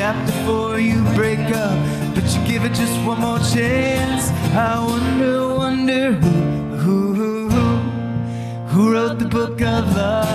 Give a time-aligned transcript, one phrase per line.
[0.00, 1.78] chapter before you break up,
[2.14, 4.30] but you give it just one more chance.
[4.56, 7.76] I wonder, wonder who, who, who,
[8.68, 10.26] who, wrote the book of love.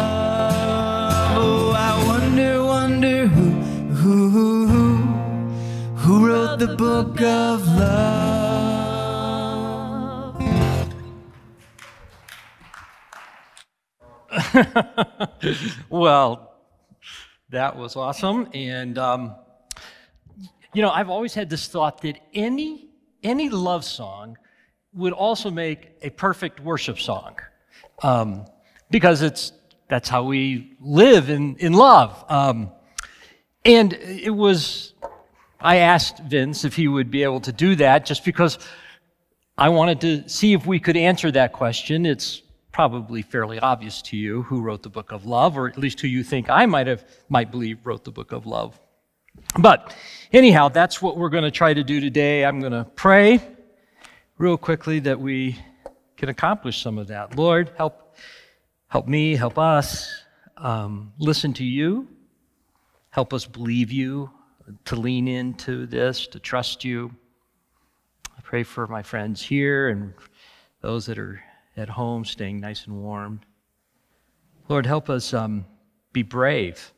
[1.36, 3.50] Oh, I wonder, wonder who,
[3.96, 4.98] who, who, who,
[5.96, 8.06] who wrote the book of love.
[15.90, 16.54] well,
[17.50, 18.48] that was awesome.
[18.54, 19.34] And, um,
[20.76, 22.90] you know, I've always had this thought that any,
[23.24, 24.38] any love song
[24.94, 27.38] would also make a perfect worship song
[28.04, 28.46] um,
[28.92, 29.54] because it's,
[29.88, 32.26] that's how we live in, in love.
[32.28, 32.72] Um,
[33.64, 34.94] and it was,
[35.62, 38.60] I asked Vince if he would be able to do that just because
[39.58, 42.06] I wanted to see if we could answer that question.
[42.06, 42.42] It's
[42.74, 46.10] probably fairly obvious to you who wrote the book of love, or at least who
[46.10, 48.78] you think I might have might believe wrote the book of love.
[49.60, 49.96] But
[50.34, 52.44] anyhow, that's what we're going to try to do today.
[52.46, 53.40] I'm going to pray
[54.38, 55.58] real quickly that we
[56.18, 57.38] can accomplish some of that.
[57.38, 58.16] Lord, help
[58.88, 60.10] help me, help us
[60.58, 62.08] um, listen to you.
[63.10, 64.30] Help us believe you,
[64.84, 67.16] to lean into this, to trust you.
[68.38, 70.14] I pray for my friends here and
[70.82, 71.42] those that are
[71.78, 73.40] at home, staying nice and warm.
[74.68, 75.66] Lord, help us um,
[76.12, 76.92] be brave.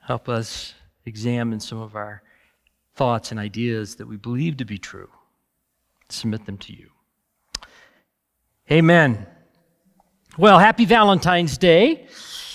[0.00, 0.74] Help us
[1.06, 2.22] examine some of our
[2.94, 5.08] thoughts and ideas that we believe to be true.
[6.08, 6.90] Submit them to you.
[8.70, 9.26] Amen.
[10.38, 12.06] Well, happy Valentine's Day.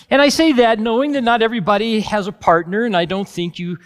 [0.09, 3.57] And I say that knowing that not everybody has a partner, and I don't think
[3.59, 3.77] you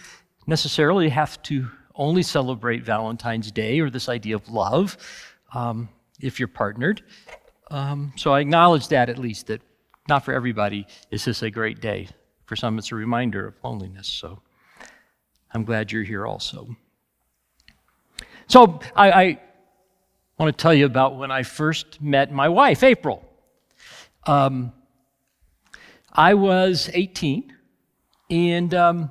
[0.46, 4.96] necessarily have to only celebrate Valentine's Day or this idea of love.
[5.52, 5.88] Um,
[6.22, 7.02] if you're partnered.
[7.70, 9.62] Um, so I acknowledge that at least, that
[10.08, 12.08] not for everybody is this a great day.
[12.46, 14.08] For some, it's a reminder of loneliness.
[14.08, 14.40] So
[15.52, 16.76] I'm glad you're here also.
[18.46, 19.40] So I, I
[20.38, 23.24] want to tell you about when I first met my wife, April.
[24.26, 24.72] Um,
[26.12, 27.52] I was 18,
[28.30, 29.10] and um,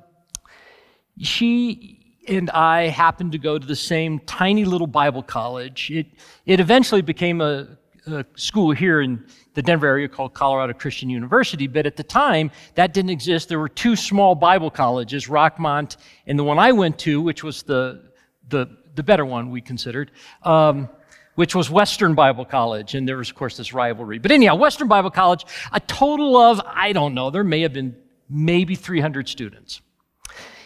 [1.19, 5.89] she and I happened to go to the same tiny little Bible college.
[5.89, 6.07] It,
[6.45, 7.78] it eventually became a,
[8.11, 12.51] a school here in the Denver area called Colorado Christian University, but at the time,
[12.75, 13.49] that didn't exist.
[13.49, 15.97] There were two small Bible colleges, Rockmont
[16.27, 18.11] and the one I went to, which was the,
[18.47, 20.11] the, the better one we considered,
[20.43, 20.89] um,
[21.35, 22.95] which was Western Bible College.
[22.95, 24.19] And there was, of course, this rivalry.
[24.19, 27.95] But anyhow, Western Bible College, a total of, I don't know, there may have been
[28.29, 29.81] maybe 300 students.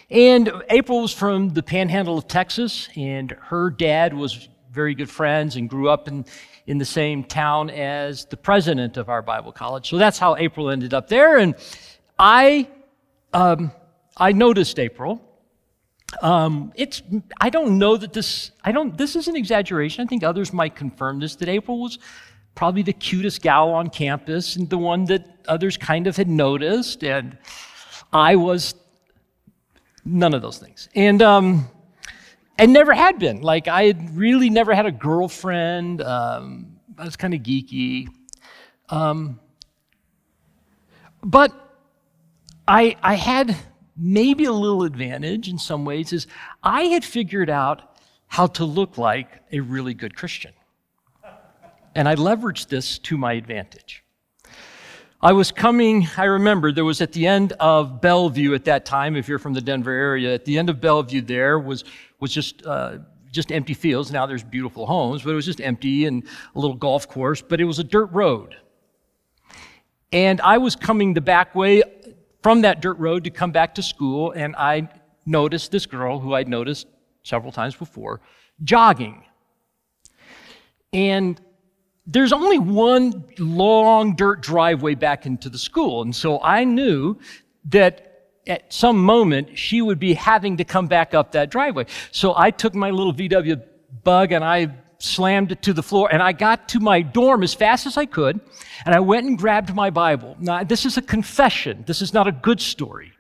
[0.10, 5.56] And April was from the panhandle of Texas, and her dad was very good friends
[5.56, 6.25] and grew up in,
[6.68, 9.90] in the same town as the president of our Bible college.
[9.90, 11.38] So that's how April ended up there.
[11.38, 11.56] And
[12.18, 12.69] I,
[13.34, 13.72] um,
[14.16, 15.22] I noticed April.
[16.22, 17.01] Um, it's,
[17.41, 20.06] I don't know that this, I don't, this is an exaggeration.
[20.06, 22.00] I think others might confirm this, that April was
[22.56, 27.03] probably the cutest gal on campus and the one that others kind of had noticed.
[27.03, 27.38] And
[28.13, 28.75] I was
[30.06, 30.90] None of those things.
[30.95, 31.69] And, um,
[32.58, 33.41] and never had been.
[33.41, 36.02] Like, I had really never had a girlfriend.
[36.02, 38.08] Um, I was kind of geeky.
[38.90, 39.40] Um,
[41.24, 41.52] but
[42.68, 43.56] I, I had
[43.97, 46.28] maybe a little advantage in some ways is
[46.62, 47.97] I had figured out
[48.28, 50.53] how to look like a really good Christian.
[51.96, 54.03] And I leveraged this to my advantage.
[55.23, 59.16] I was coming, I remember there was at the end of Belleview at that time,
[59.16, 61.85] if you're from the Denver area, at the end of Belleview there was,
[62.19, 62.97] was just, uh,
[63.31, 64.12] just empty fields.
[64.12, 66.23] Now there's beautiful homes, but it was just empty and
[66.56, 68.57] a little golf course, but it was a dirt road.
[70.12, 71.83] And I was coming the back way
[72.41, 74.89] from that dirt road to come back to school, and I
[75.25, 76.85] noticed this girl who I'd noticed
[77.23, 78.19] several times before
[78.62, 79.23] jogging.
[80.91, 81.39] And
[82.06, 86.02] there's only one long dirt driveway back into the school.
[86.02, 87.18] And so I knew
[87.69, 88.09] that
[88.46, 91.86] at some moment she would be having to come back up that driveway.
[92.12, 93.62] So I took my little VW
[94.04, 97.54] bug and I slammed it to the floor and I got to my dorm as
[97.54, 98.39] fast as I could
[98.86, 100.36] and I went and grabbed my Bible.
[100.39, 101.83] Now, this is a confession.
[101.88, 103.13] This is not a good story.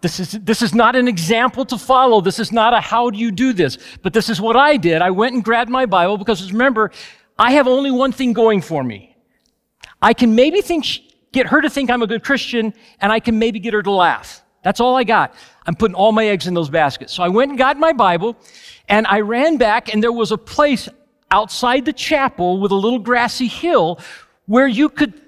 [0.00, 2.20] This is, this is not an example to follow.
[2.20, 3.78] This is not a how do you do this.
[4.02, 5.00] But this is what I did.
[5.00, 6.92] I went and grabbed my Bible because remember,
[7.38, 9.16] I have only one thing going for me.
[10.00, 10.86] I can maybe think,
[11.32, 13.90] get her to think I'm a good Christian, and I can maybe get her to
[13.90, 14.42] laugh.
[14.62, 15.34] That's all I got.
[15.66, 17.12] I'm putting all my eggs in those baskets.
[17.12, 18.36] So I went and got my Bible,
[18.88, 20.88] and I ran back, and there was a place
[21.30, 24.00] outside the chapel with a little grassy hill
[24.46, 25.20] where you could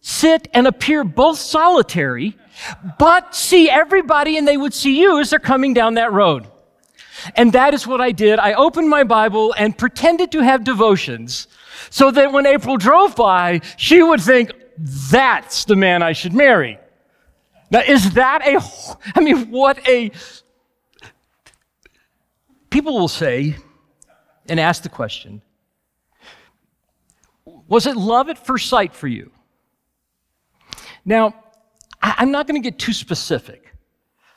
[0.00, 2.36] sit and appear both solitary
[2.98, 6.46] but see everybody and they would see you as they're coming down that road.
[7.34, 8.38] And that is what I did.
[8.38, 11.48] I opened my Bible and pretended to have devotions
[11.90, 14.52] so that when April drove by, she would think,
[15.10, 16.78] that's the man I should marry.
[17.70, 18.60] Now, is that a,
[19.14, 20.10] I mean, what a,
[22.70, 23.56] people will say
[24.48, 25.42] and ask the question,
[27.66, 29.30] was it love at first sight for you?
[31.04, 31.34] Now,
[32.00, 33.74] I'm not going to get too specific.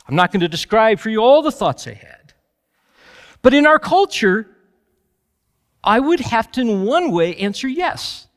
[0.07, 2.20] I'm not going to describe for you all the thoughts I had.
[3.41, 4.47] But in our culture,
[5.83, 8.27] I would have to, in one way, answer yes,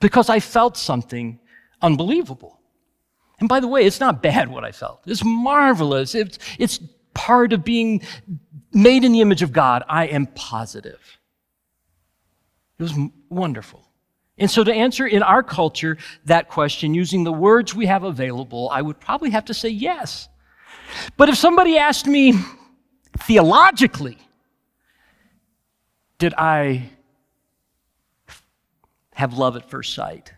[0.00, 1.38] because I felt something
[1.80, 2.58] unbelievable.
[3.38, 5.02] And by the way, it's not bad what I felt.
[5.06, 6.14] It's marvelous.
[6.14, 6.80] It's, it's
[7.12, 8.02] part of being
[8.72, 9.82] made in the image of God.
[9.88, 11.00] I am positive.
[12.78, 12.94] It was
[13.28, 13.86] wonderful.
[14.38, 18.70] And so, to answer in our culture that question using the words we have available,
[18.72, 20.28] I would probably have to say yes.
[21.16, 22.34] But if somebody asked me
[23.18, 24.18] theologically,
[26.18, 26.90] did I
[29.14, 30.32] have love at first sight?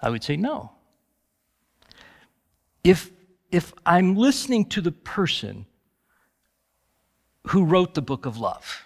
[0.00, 0.72] I would say no.
[2.82, 3.10] If,
[3.50, 5.66] if I'm listening to the person
[7.48, 8.84] who wrote the book of love,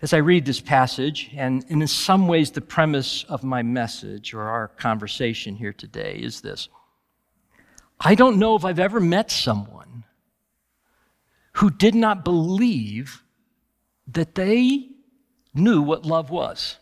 [0.00, 4.42] as I read this passage, and in some ways the premise of my message or
[4.42, 6.68] our conversation here today is this
[8.04, 10.04] I don't know if I've ever met someone
[11.54, 13.22] who did not believe
[14.08, 14.88] that they
[15.54, 16.78] knew what love was,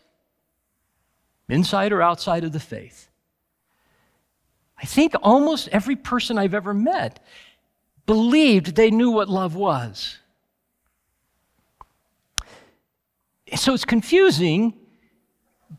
[1.47, 3.09] inside or outside of the faith.
[4.81, 7.23] I think almost every person I've ever met
[8.07, 10.17] believed they knew what love was.
[13.55, 14.73] So it's confusing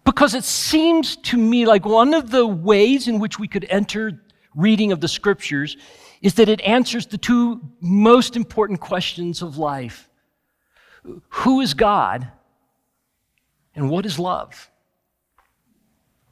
[0.05, 4.23] because it seems to me like one of the ways in which we could enter
[4.55, 5.77] reading of the scriptures
[6.21, 10.09] is that it answers the two most important questions of life
[11.29, 12.29] Who is God?
[13.75, 14.71] And what is love?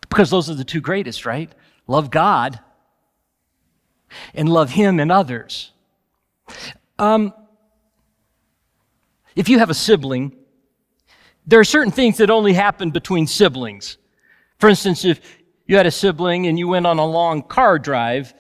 [0.03, 1.51] Because those are the two greatest, right?
[1.87, 2.61] Love God
[4.35, 5.73] and love Him and others.
[6.99, 7.33] Um,
[9.35, 10.37] if you have a sibling,
[11.47, 13.97] there are certain things that only happen between siblings.
[14.59, 15.21] For instance, if
[15.71, 18.35] you had a sibling and you went on a long car drive,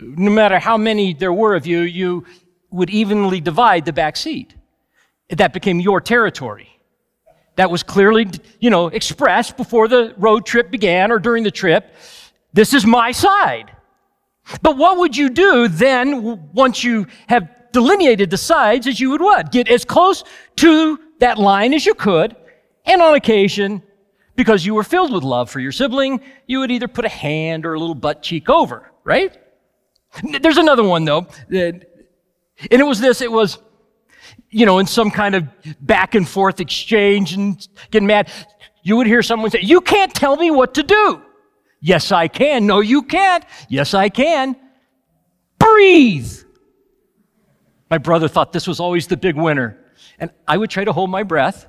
[0.00, 2.24] no matter how many there were of you, you
[2.70, 4.54] would evenly divide the back seat.
[5.28, 6.70] That became your territory.
[7.56, 8.30] That was clearly,
[8.60, 11.94] you know, expressed before the road trip began or during the trip.
[12.54, 13.70] This is my side.
[14.62, 19.20] But what would you do then once you have delineated the sides as you would
[19.20, 19.52] what?
[19.52, 20.24] Get as close
[20.56, 22.34] to that line as you could
[22.86, 23.82] and on occasion,
[24.40, 27.66] because you were filled with love for your sibling, you would either put a hand
[27.66, 29.36] or a little butt cheek over, right?
[30.40, 31.26] There's another one though.
[31.52, 31.84] Uh, and
[32.70, 33.58] it was this, it was,
[34.48, 35.46] you know, in some kind of
[35.82, 38.30] back and forth exchange and getting mad.
[38.82, 41.20] You would hear someone say, You can't tell me what to do.
[41.82, 42.66] Yes, I can.
[42.66, 43.44] No, you can't.
[43.68, 44.56] Yes, I can.
[45.58, 46.32] Breathe.
[47.90, 49.78] My brother thought this was always the big winner.
[50.18, 51.66] And I would try to hold my breath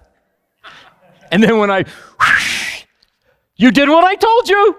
[1.32, 2.51] and then when I, whoosh,
[3.62, 4.76] you did what I told you.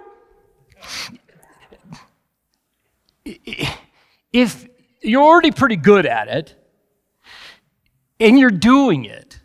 [4.32, 4.66] If
[5.00, 6.56] you're already pretty good at it
[8.18, 9.38] and you're doing it,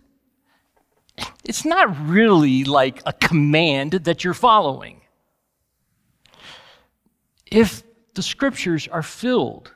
[1.44, 5.02] it's not really like a command that you're following.
[7.46, 7.84] If
[8.16, 9.72] the scriptures are filled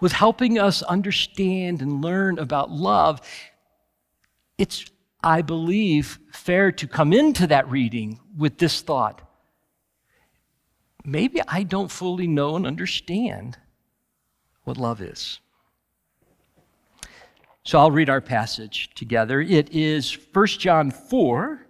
[0.00, 3.22] with helping us understand and learn about love,
[4.58, 4.84] it's
[5.24, 9.22] I believe, fair to come into that reading with this thought
[11.04, 13.58] maybe I don't fully know and understand
[14.64, 15.38] what love is.
[17.62, 19.40] So I'll read our passage together.
[19.40, 21.60] It is 1 John 4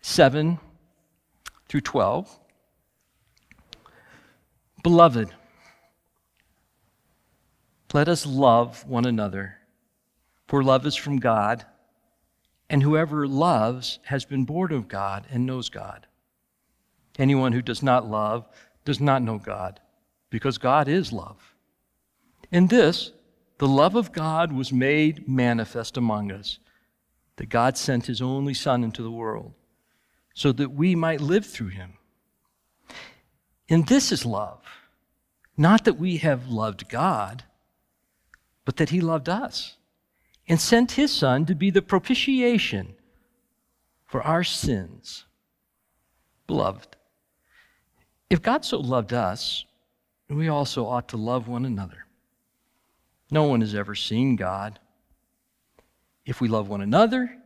[0.00, 0.58] 7
[1.68, 2.38] through 12.
[4.82, 5.34] Beloved,
[7.92, 9.58] let us love one another,
[10.46, 11.66] for love is from God.
[12.70, 16.06] And whoever loves has been born of God and knows God.
[17.18, 18.46] Anyone who does not love
[18.84, 19.80] does not know God,
[20.30, 21.54] because God is love.
[22.52, 23.12] In this,
[23.58, 26.58] the love of God was made manifest among us,
[27.36, 29.52] that God sent his only Son into the world,
[30.34, 31.94] so that we might live through him.
[33.68, 34.62] And this is love,
[35.56, 37.44] not that we have loved God,
[38.64, 39.77] but that he loved us
[40.48, 42.94] and sent his Son to be the propitiation
[44.06, 45.26] for our sins.
[46.46, 46.96] Beloved,
[48.30, 49.66] if God so loved us,
[50.28, 52.06] we also ought to love one another.
[53.30, 54.78] No one has ever seen God.
[56.24, 57.36] If we love one another,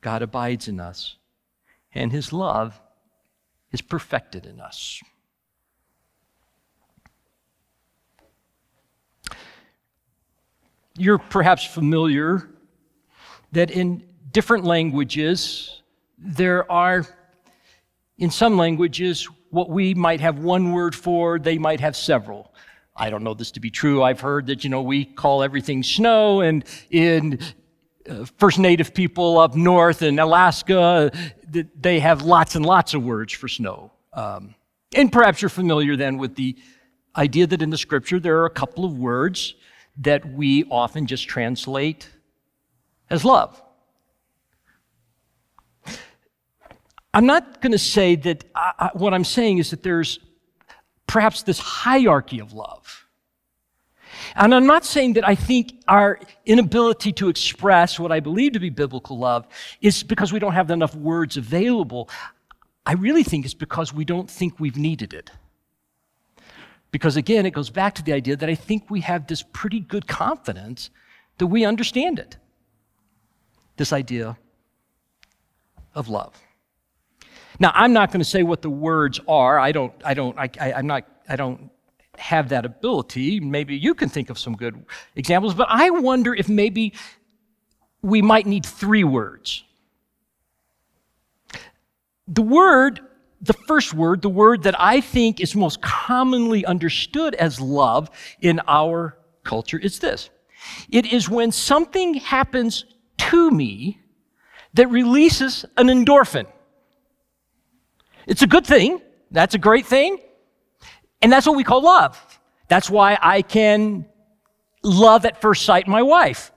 [0.00, 1.16] God abides in us,
[1.94, 2.80] and his love
[3.72, 5.00] is perfected in us.
[10.96, 12.48] You're perhaps familiar
[13.52, 15.82] that in different languages,
[16.18, 17.06] there are,
[18.18, 22.52] in some languages, what we might have one word for, they might have several.
[22.96, 24.02] I don't know this to be true.
[24.02, 27.38] I've heard that, you know, we call everything snow, and in
[28.08, 31.10] uh, First Native people up north in Alaska,
[31.80, 33.92] they have lots and lots of words for snow.
[34.12, 34.54] Um,
[34.94, 36.56] and perhaps you're familiar then with the
[37.16, 39.54] idea that in the scripture there are a couple of words
[39.98, 42.08] that we often just translate
[43.10, 43.60] as love.
[47.12, 50.20] I'm not going to say that I, I, what I'm saying is that there's
[51.06, 53.06] perhaps this hierarchy of love.
[54.36, 58.60] And I'm not saying that I think our inability to express what I believe to
[58.60, 59.46] be biblical love
[59.80, 62.08] is because we don't have enough words available.
[62.86, 65.30] I really think it's because we don't think we've needed it.
[66.90, 69.80] Because again, it goes back to the idea that I think we have this pretty
[69.80, 70.90] good confidence
[71.38, 72.36] that we understand it.
[73.76, 74.36] This idea
[75.94, 76.34] of love.
[77.58, 79.58] Now, I'm not going to say what the words are.
[79.58, 81.70] I don't, I don't, I, I, I'm not, I don't
[82.16, 83.40] have that ability.
[83.40, 86.94] Maybe you can think of some good examples, but I wonder if maybe
[88.02, 89.64] we might need three words.
[92.28, 93.00] The word,
[93.40, 98.60] the first word, the word that I think is most commonly understood as love in
[98.68, 100.30] our culture is this.
[100.90, 102.84] It is when something happens
[103.16, 104.00] to me
[104.74, 106.46] that releases an endorphin.
[108.26, 109.00] It's a good thing.
[109.30, 110.18] That's a great thing.
[111.22, 112.40] And that's what we call love.
[112.68, 114.06] That's why I can
[114.82, 116.52] love at first sight my wife.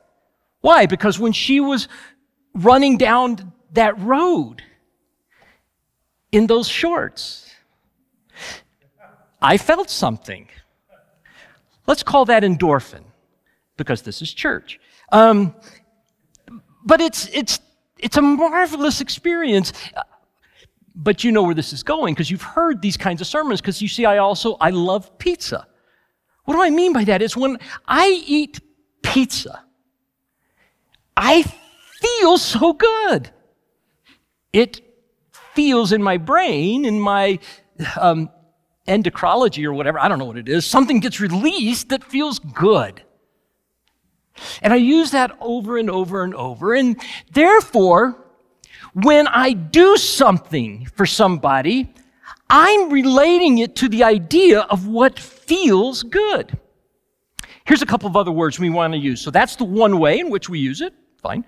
[0.62, 0.86] Why?
[0.86, 1.88] Because when she was
[2.54, 4.62] running down that road
[6.34, 7.50] in those shorts,
[9.42, 10.50] I felt something.
[11.86, 13.04] Let's call that endorphin
[13.78, 14.80] because this is church.
[15.12, 15.56] Um,
[16.84, 17.60] but it's, it's,
[18.00, 19.74] it's a marvelous experience.
[20.96, 23.82] But you know where this is going because you've heard these kinds of sermons because
[23.82, 25.68] you see i also i love pizza.
[26.46, 27.22] What do i mean by that?
[27.24, 28.60] Is when i eat
[29.02, 29.64] pizza
[31.18, 31.44] i
[32.00, 33.32] feel so good.
[34.52, 34.93] It
[35.56, 37.40] feels in my brain in my
[38.00, 38.30] um,
[38.88, 43.02] endocrinology or whatever i don't know what it is something gets released that feels good
[44.62, 48.24] and i use that over and over and over and therefore
[48.94, 51.92] when I do something for somebody,
[52.50, 56.58] I'm relating it to the idea of what feels good.
[57.66, 59.22] Here's a couple of other words we want to use.
[59.22, 60.94] So that's the one way in which we use it.
[61.22, 61.46] Fine.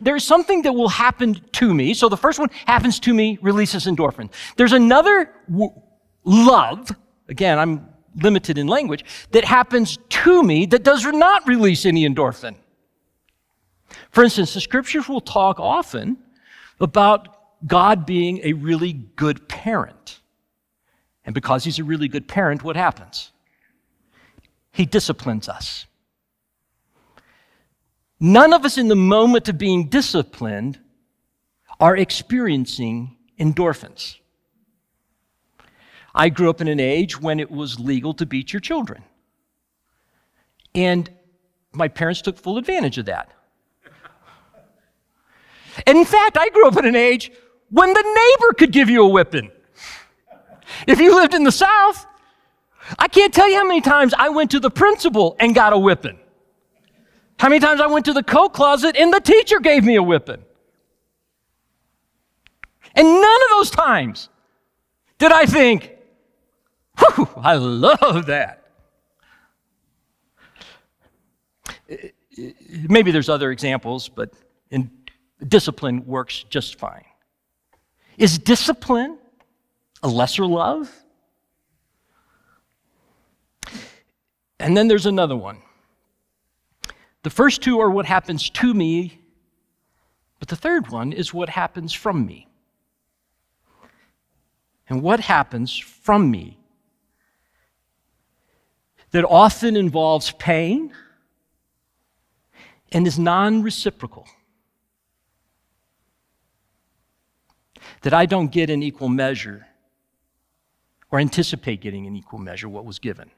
[0.00, 1.94] There's something that will happen to me.
[1.94, 4.32] So the first one happens to me, releases endorphins.
[4.56, 5.72] There's another w-
[6.24, 6.90] love,
[7.28, 12.56] again, I'm limited in language, that happens to me that does not release any endorphin.
[14.10, 16.18] For instance, the scriptures will talk often
[16.80, 17.28] about
[17.66, 20.20] God being a really good parent.
[21.24, 23.32] And because he's a really good parent, what happens?
[24.72, 25.86] He disciplines us.
[28.20, 30.78] None of us in the moment of being disciplined
[31.80, 34.16] are experiencing endorphins.
[36.14, 39.02] I grew up in an age when it was legal to beat your children.
[40.74, 41.08] And
[41.72, 43.32] my parents took full advantage of that.
[45.86, 47.32] In fact, I grew up in an age
[47.70, 49.50] when the neighbor could give you a whipping.
[50.86, 52.06] If you lived in the South,
[52.98, 55.78] I can't tell you how many times I went to the principal and got a
[55.78, 56.18] whipping.
[57.40, 60.02] How many times I went to the coat closet and the teacher gave me a
[60.02, 60.44] whipping.
[62.94, 64.28] And none of those times
[65.16, 65.90] did I think,
[66.98, 68.68] whew, I love that.
[72.68, 74.34] Maybe there's other examples, but
[74.70, 74.90] in
[75.48, 77.06] discipline works just fine.
[78.18, 79.16] Is discipline
[80.02, 80.92] a lesser love?
[84.58, 85.62] And then there's another one.
[87.22, 89.20] The first two are what happens to me,
[90.38, 92.48] but the third one is what happens from me.
[94.88, 96.58] And what happens from me
[99.12, 100.92] that often involves pain
[102.92, 104.26] and is non reciprocal.
[108.02, 109.66] that I don't get in equal measure
[111.10, 113.30] or anticipate getting in equal measure what was given.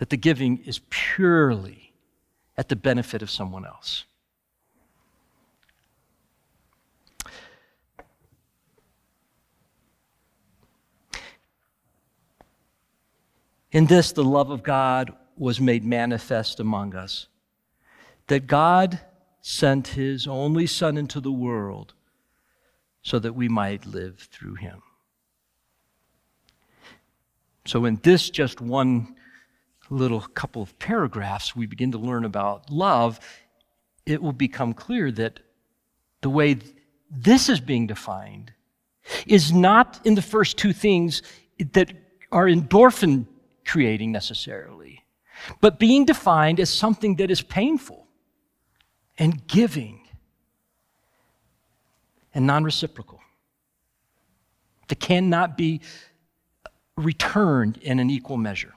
[0.00, 1.92] That the giving is purely
[2.56, 4.06] at the benefit of someone else.
[13.70, 17.26] In this, the love of God was made manifest among us.
[18.28, 19.00] That God
[19.42, 21.92] sent his only Son into the world
[23.02, 24.80] so that we might live through him.
[27.66, 29.14] So, in this just one
[29.90, 33.20] little couple of paragraphs, we begin to learn about love.
[34.06, 35.40] It will become clear that
[36.22, 36.58] the way
[37.10, 38.52] this is being defined
[39.26, 41.22] is not in the first two things
[41.72, 41.92] that
[42.30, 43.26] are endorphin
[43.66, 45.04] creating necessarily,
[45.60, 48.06] but being defined as something that is painful
[49.18, 50.00] and giving
[52.32, 53.20] and non reciprocal.
[54.88, 55.80] That cannot be
[56.96, 58.74] returned in an equal measure.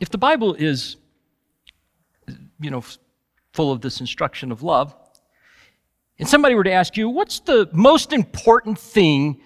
[0.00, 0.96] If the Bible is,
[2.60, 2.82] you know,
[3.52, 4.94] full of this instruction of love,
[6.18, 9.40] and somebody were to ask you, what's the most important thing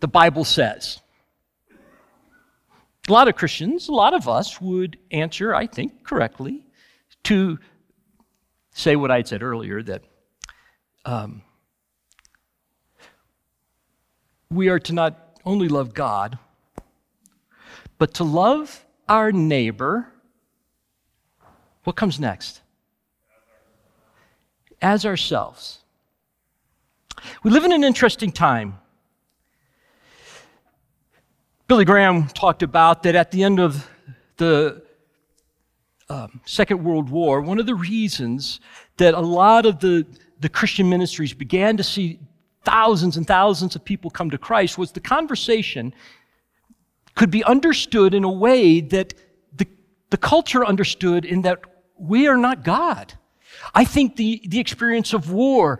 [0.00, 1.00] the Bible says?
[3.08, 6.64] A lot of Christians, a lot of us would answer, I think, correctly,
[7.24, 7.58] to
[8.72, 10.02] say what I'd said earlier that
[11.04, 11.42] um,
[14.50, 16.38] we are to not only love God,
[17.98, 20.08] but to love our neighbor.
[21.84, 22.60] What comes next?
[24.80, 25.80] As ourselves.
[27.42, 28.78] We live in an interesting time.
[31.66, 33.88] Billy Graham talked about that at the end of
[34.36, 34.82] the
[36.10, 38.60] um, Second World War, one of the reasons
[38.98, 40.06] that a lot of the,
[40.40, 42.18] the Christian ministries began to see
[42.64, 45.94] thousands and thousands of people come to Christ was the conversation
[47.14, 49.14] could be understood in a way that
[49.52, 49.66] the,
[50.10, 51.60] the culture understood in that
[51.96, 53.14] we are not God.
[53.74, 55.78] I think the, the experience of war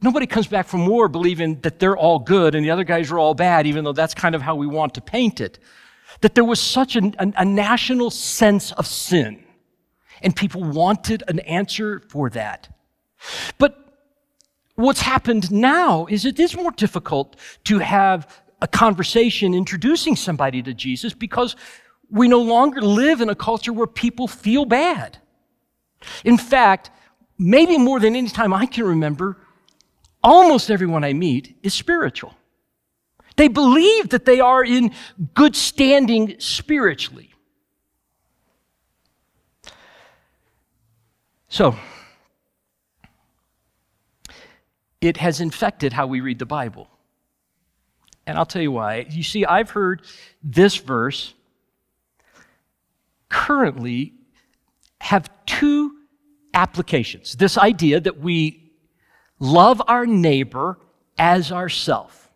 [0.00, 3.18] Nobody comes back from war believing that they're all good and the other guys are
[3.18, 5.58] all bad, even though that's kind of how we want to paint it.
[6.20, 9.42] That there was such an, an, a national sense of sin,
[10.22, 12.74] and people wanted an answer for that.
[13.58, 13.76] But
[14.76, 20.74] what's happened now is it is more difficult to have a conversation introducing somebody to
[20.74, 21.56] Jesus because
[22.10, 25.18] we no longer live in a culture where people feel bad.
[26.24, 26.90] In fact,
[27.38, 29.36] maybe more than any time I can remember,
[30.22, 32.34] almost everyone I meet is spiritual.
[33.36, 34.92] They believe that they are in
[35.34, 37.30] good standing spiritually.
[41.48, 41.76] So,
[45.00, 46.88] it has infected how we read the Bible.
[48.28, 49.06] And I'll tell you why.
[49.08, 50.02] You see, I've heard
[50.42, 51.32] this verse
[53.30, 54.12] currently
[55.00, 55.92] have two
[56.52, 57.36] applications.
[57.36, 58.70] This idea that we
[59.38, 60.78] love our neighbor
[61.16, 62.30] as ourself.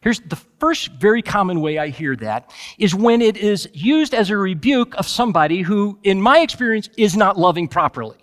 [0.00, 4.30] Here's the first very common way I hear that is when it is used as
[4.30, 8.18] a rebuke of somebody who, in my experience, is not loving properly.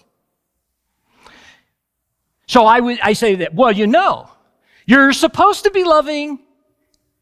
[2.47, 4.29] So I would I say that, well, you know,
[4.85, 6.39] you're supposed to be loving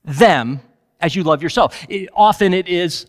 [0.08, 0.62] them
[1.00, 1.86] as you love yourself.
[1.90, 3.06] It, often it is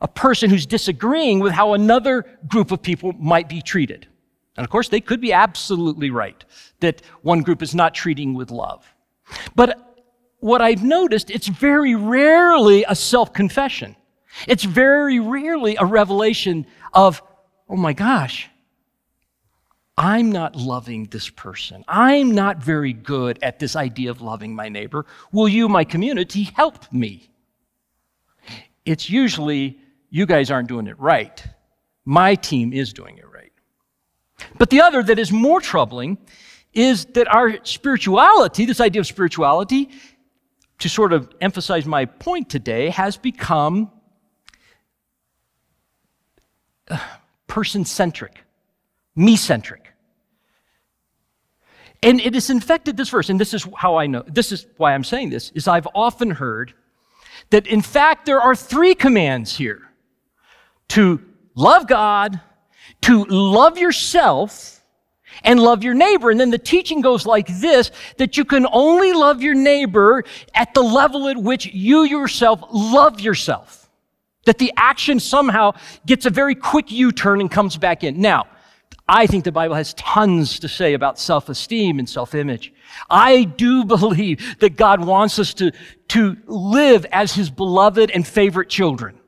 [0.00, 4.06] a person who's disagreeing with how another group of people might be treated.
[4.56, 6.44] And of course, they could be absolutely right
[6.80, 8.86] that one group is not treating with love.
[9.54, 10.04] But
[10.38, 13.96] what I've noticed, it's very rarely a self confession.
[14.46, 17.22] It's very rarely a revelation of,
[17.68, 18.50] oh my gosh,
[20.06, 21.84] I'm not loving this person.
[21.88, 25.04] I'm not very good at this idea of loving my neighbor.
[25.32, 27.28] Will you, my community, help me?
[28.84, 31.44] It's usually, you guys aren't doing it right.
[32.04, 33.50] My team is doing it right.
[34.58, 36.18] But the other that is more troubling
[36.72, 39.90] is that our spirituality, this idea of spirituality,
[40.78, 43.90] to sort of emphasize my point today, has become
[46.88, 46.96] uh,
[47.48, 48.38] person centric,
[49.16, 49.94] me centric.
[52.02, 54.94] And it has infected this verse, and this is how I know, this is why
[54.94, 56.74] I'm saying this, is I've often heard
[57.50, 59.82] that in fact there are three commands here
[60.88, 61.20] to
[61.54, 62.40] love God,
[63.02, 64.76] to love yourself
[65.42, 66.30] and love your neighbor.
[66.30, 70.74] And then the teaching goes like this that you can only love your neighbor at
[70.74, 73.88] the level at which you yourself love yourself.
[74.44, 75.72] That the action somehow
[76.06, 78.20] gets a very quick U turn and comes back in.
[78.20, 78.46] Now,
[79.08, 82.72] I think the Bible has tons to say about self esteem and self image.
[83.08, 85.72] I do believe that God wants us to,
[86.08, 89.18] to live as His beloved and favorite children.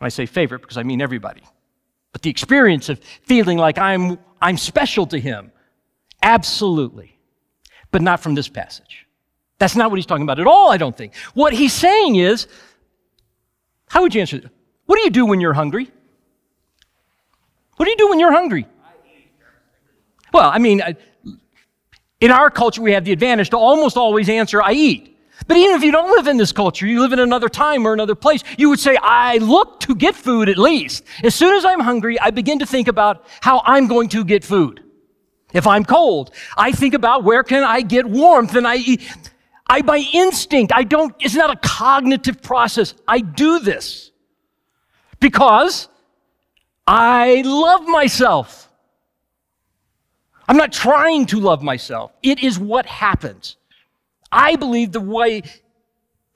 [0.00, 1.42] I say favorite because I mean everybody.
[2.12, 5.52] But the experience of feeling like I'm, I'm special to Him,
[6.22, 7.18] absolutely.
[7.90, 9.06] But not from this passage.
[9.58, 11.14] That's not what He's talking about at all, I don't think.
[11.34, 12.46] What He's saying is,
[13.88, 14.50] how would you answer?
[14.86, 15.90] What do you do when you're hungry?
[17.76, 18.66] What do you do when you're hungry?
[20.32, 20.82] Well, I mean,
[22.20, 25.16] in our culture, we have the advantage to almost always answer, I eat.
[25.46, 27.92] But even if you don't live in this culture, you live in another time or
[27.92, 31.04] another place, you would say, I look to get food at least.
[31.22, 34.44] As soon as I'm hungry, I begin to think about how I'm going to get
[34.44, 34.82] food.
[35.52, 39.02] If I'm cold, I think about where can I get warmth and I eat.
[39.68, 42.94] I, by instinct, I don't, it's not a cognitive process.
[43.06, 44.10] I do this
[45.20, 45.88] because
[46.86, 48.70] I love myself.
[50.48, 52.12] I'm not trying to love myself.
[52.22, 53.56] It is what happens.
[54.30, 55.42] I believe the way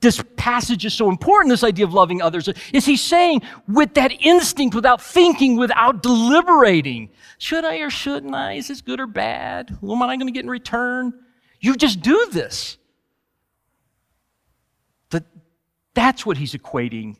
[0.01, 4.11] this passage is so important, this idea of loving others, is he's saying with that
[4.19, 8.53] instinct, without thinking, without deliberating, should I or shouldn't I?
[8.53, 9.77] Is this good or bad?
[9.79, 11.13] What am I going to get in return?
[11.59, 12.77] You just do this.
[15.11, 15.23] That,
[15.93, 17.17] that's what he's equating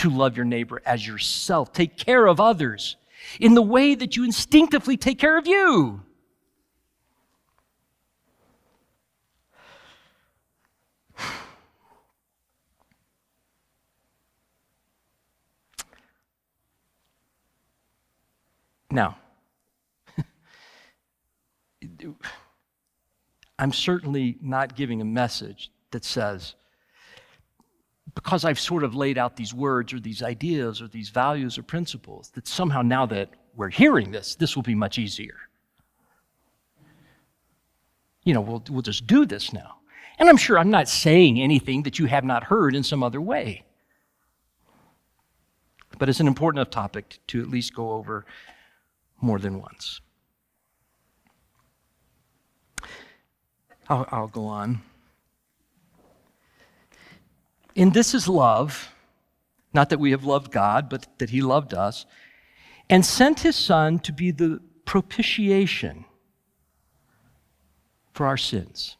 [0.00, 1.74] to love your neighbor as yourself.
[1.74, 2.96] Take care of others
[3.38, 6.02] in the way that you instinctively take care of you.
[18.92, 19.18] Now,
[23.58, 26.56] I'm certainly not giving a message that says,
[28.14, 31.62] because I've sort of laid out these words or these ideas or these values or
[31.62, 35.36] principles, that somehow now that we're hearing this, this will be much easier.
[38.24, 39.76] You know, we'll, we'll just do this now.
[40.18, 43.20] And I'm sure I'm not saying anything that you have not heard in some other
[43.20, 43.64] way.
[45.98, 48.26] But it's an important enough topic to at least go over
[49.20, 50.00] more than once.
[53.88, 54.82] I'll, I'll go on.
[57.76, 58.94] And this is love,
[59.72, 62.06] not that we have loved God, but that He loved us,
[62.88, 66.04] and sent His Son to be the propitiation
[68.12, 68.96] for our sins.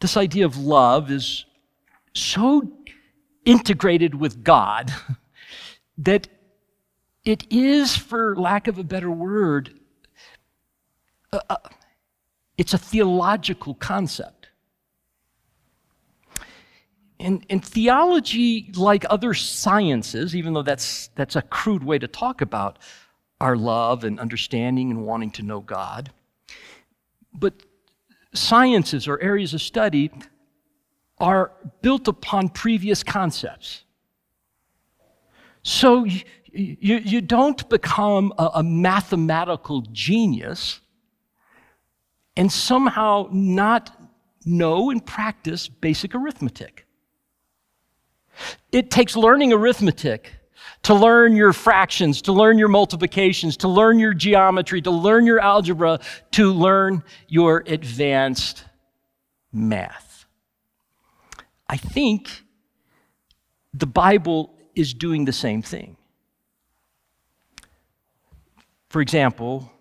[0.00, 1.44] This idea of love is
[2.12, 2.70] so
[3.44, 4.92] integrated with God
[5.98, 6.28] that
[7.24, 9.78] it is, for lack of a better word,
[11.32, 11.56] uh,
[12.56, 14.35] it's a theological concept.
[17.18, 22.42] And, and theology, like other sciences, even though that's, that's a crude way to talk
[22.42, 22.78] about
[23.40, 26.10] our love and understanding and wanting to know God,
[27.32, 27.54] but
[28.34, 30.10] sciences or areas of study
[31.18, 33.84] are built upon previous concepts.
[35.62, 40.80] So you, you, don't become a, a mathematical genius
[42.36, 43.94] and somehow not
[44.44, 46.85] know and practice basic arithmetic.
[48.72, 50.32] It takes learning arithmetic
[50.82, 55.40] to learn your fractions, to learn your multiplications, to learn your geometry, to learn your
[55.40, 55.98] algebra,
[56.32, 58.64] to learn your advanced
[59.52, 60.26] math.
[61.68, 62.28] I think
[63.74, 65.96] the Bible is doing the same thing.
[68.88, 69.72] For example,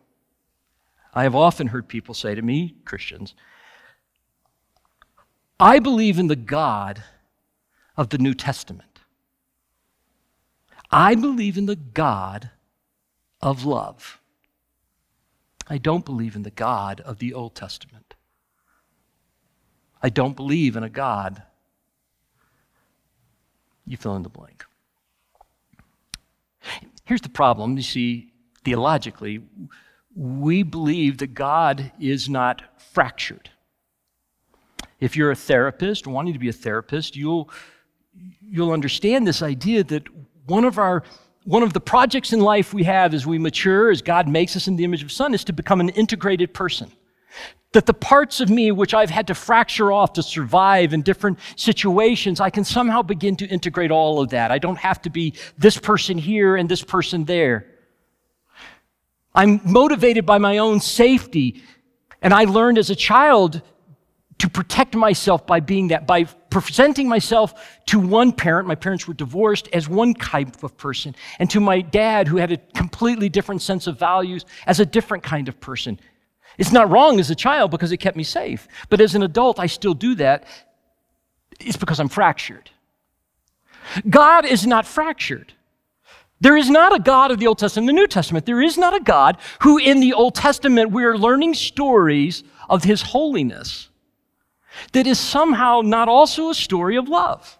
[1.13, 3.35] I have often heard people say to me, Christians,
[5.59, 7.03] I believe in the God
[7.97, 8.99] of the New Testament.
[10.91, 12.51] I believe in the God
[13.41, 14.19] of love.
[15.67, 18.15] I don't believe in the God of the Old Testament.
[20.01, 21.41] I don't believe in a God.
[23.88, 24.65] You fill in the blank.
[27.05, 28.31] Here's the problem you see,
[28.63, 29.41] theologically,
[30.15, 33.49] we believe that God is not fractured.
[34.99, 37.49] If you're a therapist, wanting to be a therapist, you'll
[38.41, 40.04] you'll understand this idea that
[40.45, 41.04] one of our
[41.45, 44.67] one of the projects in life we have as we mature, as God makes us
[44.67, 46.91] in the image of Son, is to become an integrated person.
[47.73, 51.38] That the parts of me which I've had to fracture off to survive in different
[51.56, 54.49] situations, I can somehow begin to integrate all of that.
[54.49, 57.67] I don't have to be this person here and this person there.
[59.36, 61.62] I'm motivated by my own safety.
[62.23, 63.62] And I learned as a child
[64.37, 69.13] to protect myself by being that, by presenting myself to one parent, my parents were
[69.13, 73.61] divorced, as one type of person, and to my dad, who had a completely different
[73.61, 75.99] sense of values, as a different kind of person.
[76.57, 79.59] It's not wrong as a child because it kept me safe, but as an adult,
[79.59, 80.45] I still do that.
[81.59, 82.69] It's because I'm fractured.
[84.09, 85.53] God is not fractured.
[86.41, 88.45] There is not a God of the Old Testament and the New Testament.
[88.45, 92.83] There is not a God who, in the Old Testament, we are learning stories of
[92.83, 93.89] his holiness
[94.93, 97.57] that is somehow not also a story of love.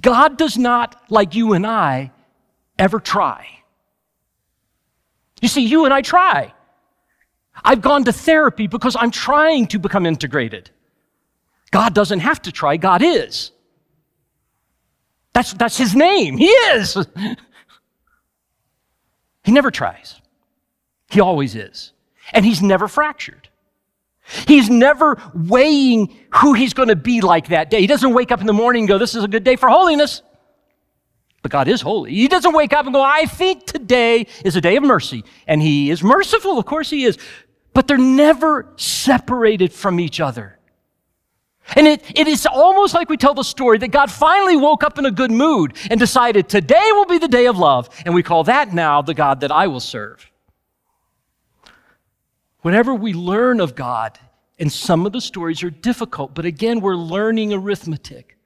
[0.00, 2.12] God does not, like you and I,
[2.78, 3.46] ever try.
[5.40, 6.52] You see, you and I try.
[7.64, 10.70] I've gone to therapy because I'm trying to become integrated.
[11.70, 13.52] God doesn't have to try, God is.
[15.32, 16.36] That's, that's his name.
[16.36, 16.94] He is.
[19.44, 20.20] he never tries,
[21.10, 21.92] he always is.
[22.32, 23.47] And he's never fractured.
[24.46, 27.80] He's never weighing who he's going to be like that day.
[27.80, 29.68] He doesn't wake up in the morning and go, This is a good day for
[29.68, 30.22] holiness.
[31.40, 32.12] But God is holy.
[32.12, 35.24] He doesn't wake up and go, I think today is a day of mercy.
[35.46, 37.16] And He is merciful, of course He is.
[37.72, 40.58] But they're never separated from each other.
[41.76, 44.98] And it, it is almost like we tell the story that God finally woke up
[44.98, 47.88] in a good mood and decided today will be the day of love.
[48.04, 50.30] And we call that now the God that I will serve.
[52.62, 54.18] Whenever we learn of God,
[54.58, 58.36] and some of the stories are difficult, but again, we're learning arithmetic.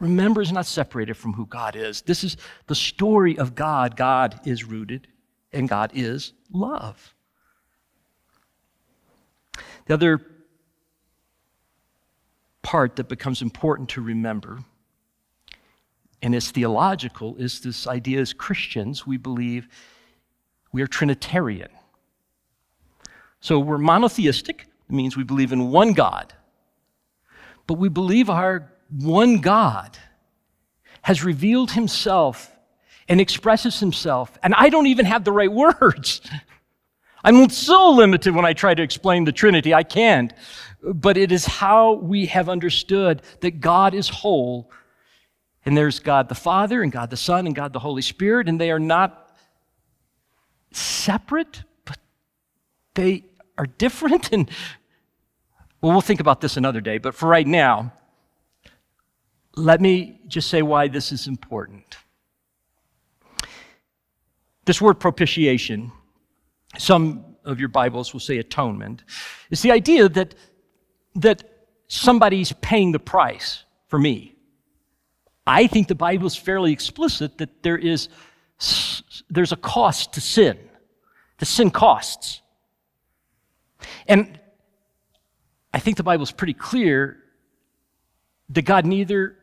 [0.00, 2.02] Remember, is not separated from who God is.
[2.02, 3.96] This is the story of God.
[3.96, 5.08] God is rooted,
[5.52, 7.14] and God is love.
[9.86, 10.20] The other
[12.62, 14.60] part that becomes important to remember,
[16.22, 19.68] and it's theological, is this idea as Christians, we believe
[20.72, 21.70] we are Trinitarian.
[23.40, 26.32] So we're monotheistic, it means we believe in one God.
[27.66, 29.98] But we believe our one God
[31.02, 32.50] has revealed himself
[33.08, 34.36] and expresses himself.
[34.42, 36.20] And I don't even have the right words.
[37.24, 39.74] I'm so limited when I try to explain the Trinity.
[39.74, 40.32] I can't.
[40.82, 44.70] But it is how we have understood that God is whole.
[45.64, 48.60] And there's God the Father, and God the Son, and God the Holy Spirit, and
[48.60, 49.36] they are not
[50.72, 51.98] separate, but
[52.94, 53.24] they
[53.58, 54.32] are different.
[54.32, 54.50] And
[55.82, 56.98] well, we'll think about this another day.
[56.98, 57.92] But for right now,
[59.54, 61.98] let me just say why this is important.
[64.64, 65.92] This word propitiation,
[66.78, 69.04] some of your Bibles will say atonement,
[69.50, 70.34] is the idea that,
[71.14, 71.44] that
[71.88, 74.34] somebody's paying the price for me.
[75.46, 78.08] I think the Bible is fairly explicit that there is
[79.30, 80.58] there's a cost to sin.
[81.38, 82.42] The sin costs.
[84.06, 84.38] And
[85.72, 87.18] I think the Bible is pretty clear
[88.50, 89.36] that God neither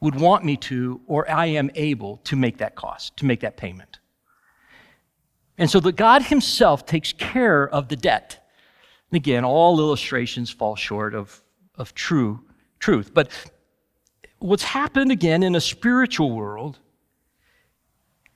[0.00, 3.56] would want me to or I am able to make that cost, to make that
[3.56, 3.98] payment.
[5.58, 8.46] And so that God Himself takes care of the debt.
[9.10, 11.42] And again, all illustrations fall short of,
[11.76, 12.40] of true
[12.78, 13.12] truth.
[13.14, 13.30] But
[14.38, 16.78] what's happened again in a spiritual world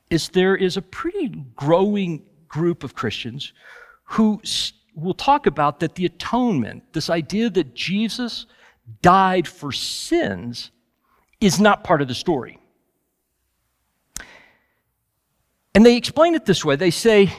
[0.08, 3.52] is there is a pretty growing group of Christians
[4.10, 4.40] who
[4.94, 8.46] will talk about that the atonement, this idea that Jesus
[9.02, 10.72] died for sins,
[11.40, 12.58] is not part of the story.
[15.74, 17.32] And they explain it this way they say,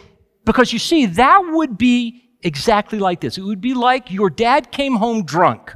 [0.46, 3.38] because you see, that would be exactly like this.
[3.38, 5.76] It would be like your dad came home drunk,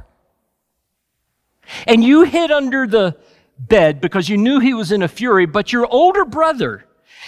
[1.86, 3.16] and you hid under the
[3.58, 6.86] bed because you knew he was in a fury, but your older brother,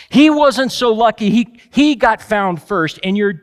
[0.08, 1.28] he wasn't so lucky.
[1.28, 3.42] He, he got found first, and your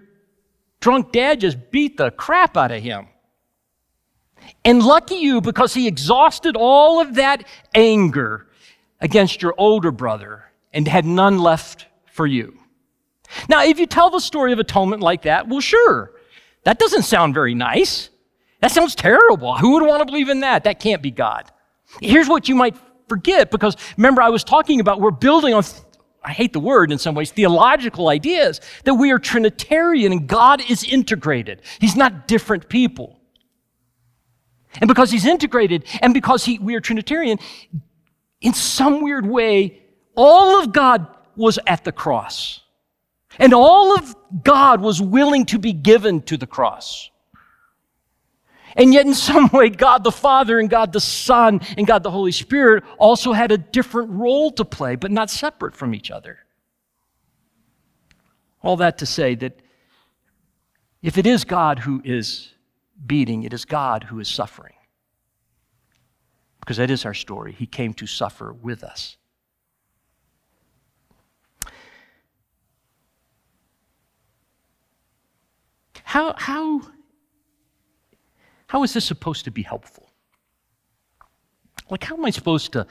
[0.80, 3.08] drunk dad just beat the crap out of him.
[4.64, 8.48] And lucky you, because he exhausted all of that anger
[9.00, 12.58] against your older brother and had none left for you.
[13.50, 16.12] Now, if you tell the story of atonement like that, well, sure,
[16.64, 18.10] that doesn't sound very nice.
[18.62, 19.58] That sounds terrible.
[19.58, 20.64] Who would want to believe in that?
[20.64, 21.52] That can't be God.
[22.02, 22.76] Here's what you might
[23.08, 25.64] forget because remember, I was talking about we're building on
[26.26, 30.60] I hate the word in some ways, theological ideas that we are Trinitarian and God
[30.70, 31.62] is integrated.
[31.80, 33.20] He's not different people.
[34.82, 37.38] And because He's integrated and because he, we are Trinitarian,
[38.42, 39.84] in some weird way,
[40.16, 42.62] all of God was at the cross.
[43.38, 47.10] And all of God was willing to be given to the cross.
[48.76, 52.12] And yet, in some way, God the Father and God the Son and God the
[52.12, 56.40] Holy Spirit also had a different role to play, but not separate from each other.
[58.62, 59.62] All that to say that
[61.02, 62.52] If it is God who is
[63.06, 64.74] beating, it is God who is suffering.
[66.62, 67.52] Because that is our story.
[67.54, 69.18] He came to suffer with us.
[76.04, 76.82] How, how,
[78.68, 80.10] how is this supposed to be helpful?
[81.90, 82.88] Like, how am I supposed to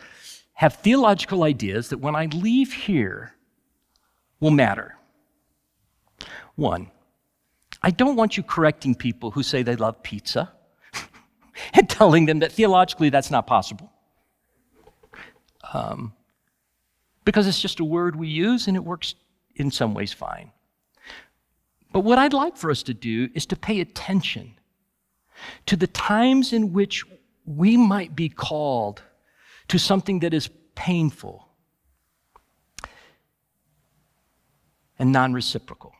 [0.54, 3.34] have theological ideas that when I leave here
[4.40, 4.96] will matter?
[6.54, 6.90] One,
[7.82, 10.52] I don't want you correcting people who say they love pizza
[11.74, 13.90] and telling them that theologically that's not possible.
[15.72, 16.12] Um,
[17.24, 19.14] because it's just a word we use and it works
[19.56, 20.52] in some ways fine.
[21.92, 24.54] But what I'd like for us to do is to pay attention
[25.66, 27.04] to the times in which
[27.44, 29.02] we might be called
[29.68, 31.48] to something that is painful
[34.98, 35.92] and non reciprocal.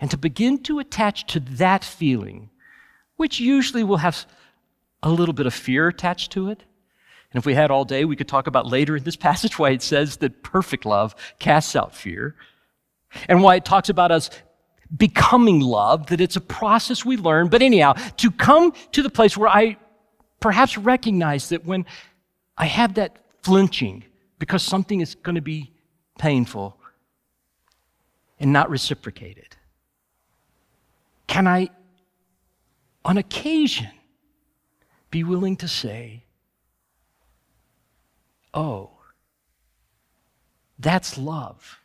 [0.00, 2.50] And to begin to attach to that feeling,
[3.16, 4.26] which usually will have
[5.02, 6.64] a little bit of fear attached to it.
[7.32, 9.70] And if we had all day, we could talk about later in this passage why
[9.70, 12.34] it says that perfect love casts out fear,
[13.28, 14.30] and why it talks about us
[14.94, 17.48] becoming love, that it's a process we learn.
[17.48, 19.76] But anyhow, to come to the place where I
[20.40, 21.86] perhaps recognize that when
[22.56, 24.04] I have that flinching
[24.38, 25.72] because something is going to be
[26.18, 26.78] painful
[28.38, 29.56] and not reciprocated,
[31.26, 31.70] can I,
[33.04, 33.90] on occasion,
[35.10, 36.24] be willing to say,
[38.54, 38.90] Oh,
[40.78, 41.78] that's love.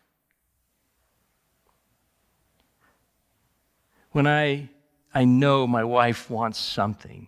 [4.12, 4.70] When I,
[5.14, 7.28] I know my wife wants something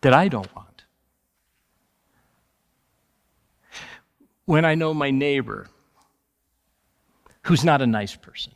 [0.00, 0.84] that I don't want.
[4.44, 5.68] When I know my neighbor,
[7.42, 8.52] who's not a nice person,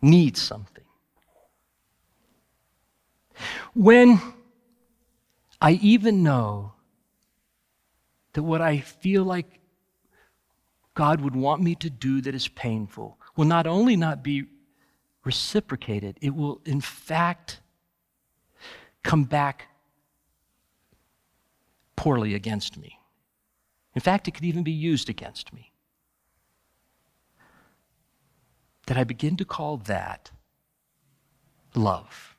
[0.00, 0.84] needs something.
[3.74, 4.20] When
[5.60, 6.72] I even know
[8.32, 9.60] that what I feel like
[10.94, 14.44] God would want me to do that is painful will not only not be
[15.28, 17.60] reciprocated, it will, in fact,
[19.02, 19.66] come back
[21.96, 22.98] poorly against me.
[23.94, 25.70] In fact, it could even be used against me.
[28.86, 30.30] That I begin to call that
[31.74, 32.34] love.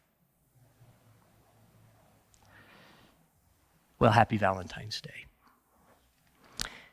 [3.99, 5.27] Well, happy Valentine's Day.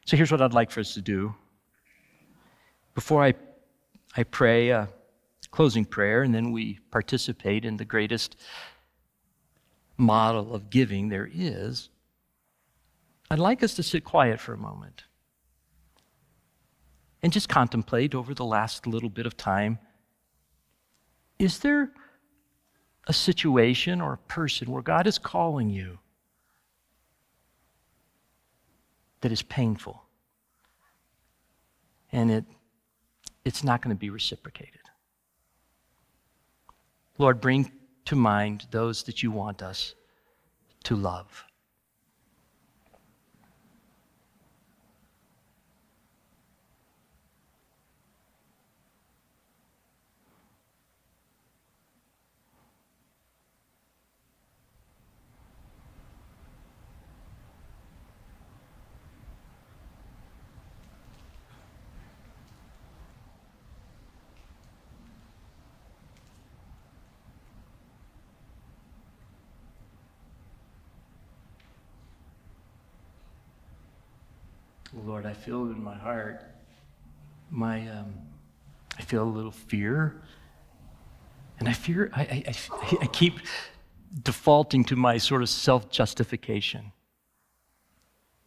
[0.05, 1.35] So here's what I'd like for us to do.
[2.95, 3.33] Before I,
[4.15, 4.87] I pray, uh,
[5.57, 8.37] closing prayer, and then we participate in the greatest
[9.97, 11.89] model of giving there is,
[13.31, 15.05] I'd like us to sit quiet for a moment
[17.23, 19.79] and just contemplate over the last little bit of time
[21.39, 21.91] is there
[23.07, 25.99] a situation or a person where God is calling you
[29.23, 30.03] that is painful
[32.13, 32.45] and it,
[33.47, 34.86] it's not going to be reciprocated?
[37.19, 37.73] Lord, bring
[38.05, 39.95] to mind those that you want us
[40.85, 41.46] to love.
[75.05, 76.43] Lord, I feel in my heart,
[77.51, 78.15] my, um,
[78.99, 80.23] I feel a little fear.
[81.59, 82.55] And I fear, I, I,
[83.03, 83.41] I keep
[84.23, 86.93] defaulting to my sort of self justification.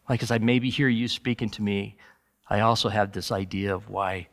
[0.07, 1.97] Like, as I maybe hear you speaking to me,
[2.49, 4.27] I also have this idea of why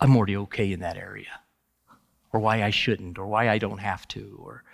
[0.00, 1.40] I'm already okay in that area,
[2.32, 4.64] or why I shouldn't, or why I don't have to, or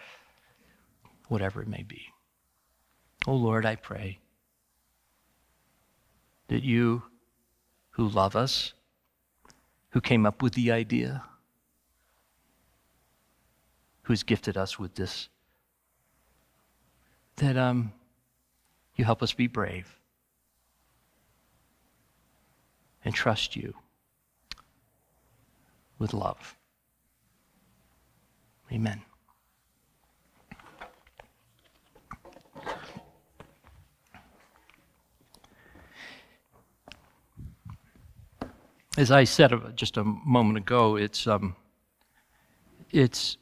[1.28, 2.06] whatever it may be.
[3.26, 4.20] Oh Lord, I pray
[6.48, 7.02] that you,
[7.90, 8.72] who love us,
[9.90, 11.22] who came up with the idea,
[14.02, 15.28] who has gifted us with this,
[17.36, 17.92] that um,
[18.96, 19.98] you help us be brave
[23.04, 23.74] and trust you
[25.98, 26.56] with love.
[28.72, 29.02] Amen.
[38.98, 41.54] As I said just a moment ago, it's, um,
[42.90, 43.36] it's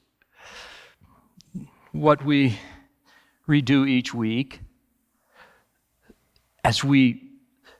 [1.92, 2.58] what we
[3.48, 4.60] redo each week
[6.62, 7.22] as we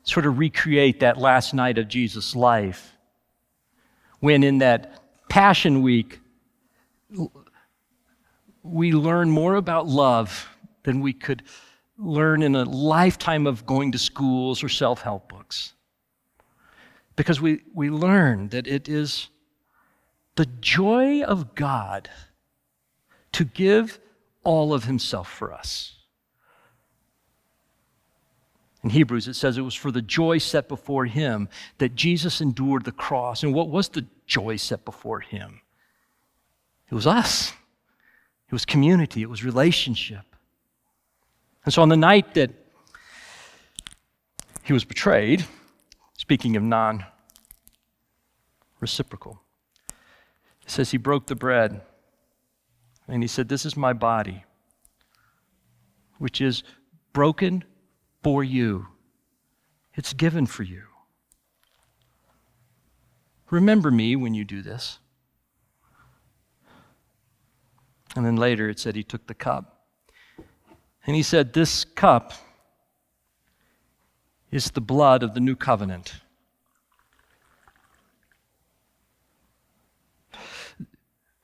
[0.04, 2.96] sort of recreate that last night of Jesus' life.
[4.20, 6.18] When in that Passion Week,
[8.62, 10.48] we learn more about love
[10.84, 11.42] than we could
[11.98, 15.74] learn in a lifetime of going to schools or self help books.
[17.16, 19.28] Because we, we learn that it is
[20.36, 22.10] the joy of God
[23.32, 23.98] to give
[24.44, 25.94] all of Himself for us.
[28.84, 31.48] In Hebrews, it says it was for the joy set before Him
[31.78, 33.42] that Jesus endured the cross.
[33.42, 35.60] And what was the joy set before Him?
[36.88, 37.52] It was us,
[38.48, 40.24] it was community, it was relationship.
[41.64, 42.50] And so on the night that
[44.62, 45.44] he was betrayed,
[46.16, 47.04] speaking of non
[48.80, 49.40] reciprocal,
[49.88, 51.80] it says he broke the bread
[53.08, 54.44] and he said, This is my body,
[56.18, 56.62] which is
[57.12, 57.64] broken
[58.22, 58.88] for you,
[59.94, 60.82] it's given for you.
[63.50, 64.98] Remember me when you do this.
[68.16, 69.84] And then later it said he took the cup.
[71.06, 72.32] And he said, This cup
[74.56, 76.14] is the blood of the new covenant.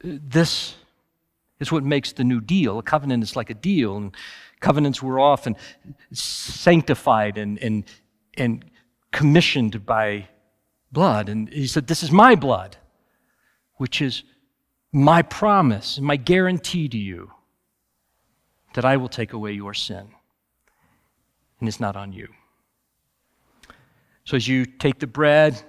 [0.03, 0.75] This
[1.61, 2.79] is what makes the new deal.
[2.79, 4.15] A covenant is like a deal, and
[4.61, 5.55] covenants were often
[6.13, 7.85] sanctified and, and,
[8.37, 8.65] and
[9.13, 10.29] commissioned by
[10.91, 11.29] blood.
[11.29, 12.79] And he said, This is my blood,
[13.77, 14.25] which is
[14.91, 17.31] my promise and my guarantee to you
[18.75, 20.09] that I will take away your sin.
[21.61, 22.29] And it's not on you.
[24.25, 25.61] So as you take the bread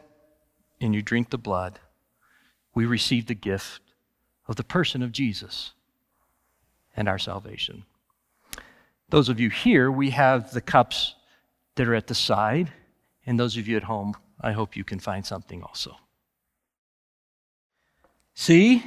[0.79, 1.79] and you drink the blood,
[2.75, 3.81] we receive the gift
[4.47, 5.73] of the person of Jesus
[6.95, 7.85] and our salvation.
[9.09, 11.15] Those of you here, we have the cups
[11.75, 12.71] that are at the side.
[13.25, 15.95] And those of you at home, I hope you can find something also.
[18.33, 18.83] See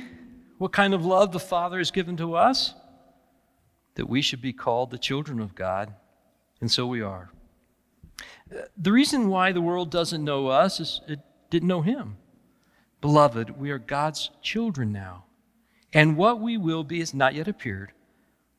[0.58, 2.74] what kind of love the Father has given to us?
[3.96, 5.92] that we should be called the children of God,
[6.60, 7.30] and so we are.
[8.76, 12.16] The reason why the world doesn't know us is it didn't know Him.
[13.00, 15.24] Beloved, we are God's children now,
[15.92, 17.92] and what we will be has not yet appeared,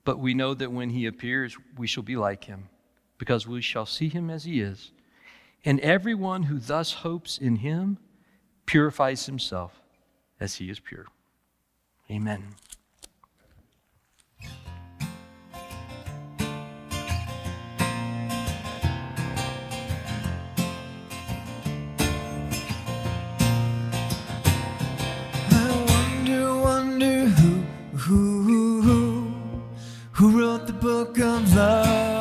[0.05, 2.69] but we know that when He appears, we shall be like Him,
[3.17, 4.91] because we shall see Him as He is.
[5.65, 7.97] And everyone who thus hopes in Him
[8.65, 9.81] purifies himself
[10.39, 11.07] as He is pure.
[12.09, 12.43] Amen.
[30.79, 32.16] book of love.